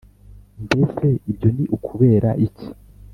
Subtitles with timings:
[0.65, 2.67] Mbese ibyo ni ukubera iki